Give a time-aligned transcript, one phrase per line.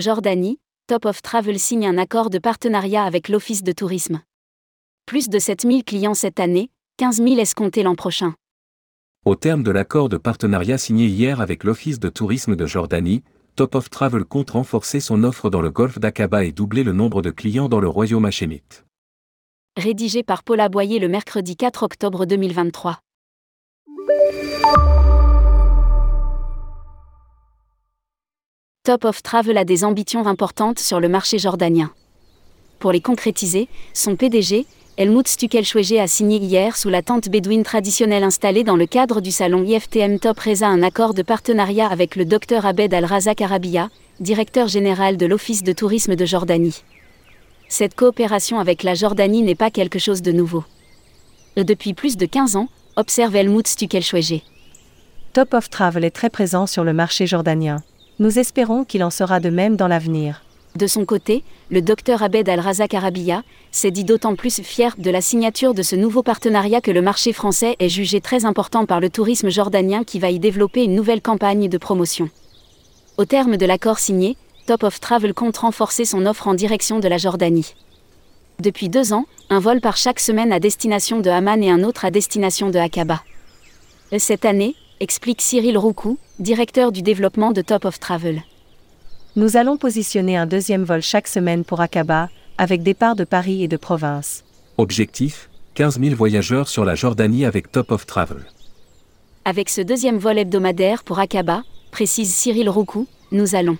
[0.00, 4.22] Jordanie, Top of Travel signe un accord de partenariat avec l'Office de tourisme.
[5.04, 8.34] Plus de 7000 clients cette année, 15 000 escomptés l'an prochain.
[9.26, 13.22] Au terme de l'accord de partenariat signé hier avec l'Office de tourisme de Jordanie,
[13.56, 17.20] Top of Travel compte renforcer son offre dans le golfe d'Aqaba et doubler le nombre
[17.20, 18.86] de clients dans le royaume hachémite.
[19.76, 23.00] Rédigé par Paula Boyer le mercredi 4 octobre 2023.
[28.82, 31.92] Top of Travel a des ambitions importantes sur le marché jordanien.
[32.78, 34.64] Pour les concrétiser, son PDG,
[34.96, 39.32] Helmut Stukelschwege a signé hier sous la tente bédouine traditionnelle installée dans le cadre du
[39.32, 44.66] salon IFTM Top Reza un accord de partenariat avec le Dr Abed Al-Razak Arabia, directeur
[44.66, 46.82] général de l'Office de tourisme de Jordanie.
[47.68, 50.64] Cette coopération avec la Jordanie n'est pas quelque chose de nouveau.
[51.58, 54.40] Depuis plus de 15 ans, observe Helmut Stukelschwege.
[55.34, 57.82] Top of Travel est très présent sur le marché jordanien.
[58.20, 60.42] Nous espérons qu'il en sera de même dans l'avenir.
[60.76, 65.22] De son côté, le docteur Abed Al-Razak Arabia s'est dit d'autant plus fier de la
[65.22, 69.08] signature de ce nouveau partenariat que le marché français est jugé très important par le
[69.08, 72.28] tourisme jordanien qui va y développer une nouvelle campagne de promotion.
[73.16, 77.08] Au terme de l'accord signé, Top of Travel compte renforcer son offre en direction de
[77.08, 77.74] la Jordanie.
[78.58, 82.04] Depuis deux ans, un vol par chaque semaine à destination de Haman et un autre
[82.04, 83.22] à destination de Aqaba.
[84.18, 88.42] Cette année, explique Cyril Roucou, directeur du développement de Top of Travel.
[89.34, 93.68] Nous allons positionner un deuxième vol chaque semaine pour Aqaba, avec départ de Paris et
[93.68, 94.44] de province.
[94.76, 98.44] Objectif 15 000 voyageurs sur la Jordanie avec Top of Travel.
[99.46, 103.78] Avec ce deuxième vol hebdomadaire pour Aqaba, précise Cyril Roucou, nous allons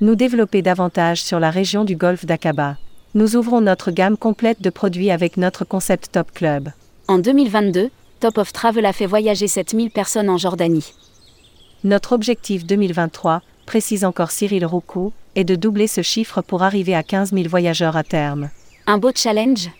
[0.00, 2.78] nous développer davantage sur la région du golfe d'Aqaba.
[3.14, 6.70] Nous ouvrons notre gamme complète de produits avec notre concept Top Club.
[7.06, 7.90] En 2022,
[8.22, 10.94] Top of Travel a fait voyager 7000 personnes en Jordanie.
[11.82, 17.02] Notre objectif 2023, précise encore Cyril Roucou, est de doubler ce chiffre pour arriver à
[17.02, 18.50] 15 000 voyageurs à terme.
[18.86, 19.70] Un beau challenge?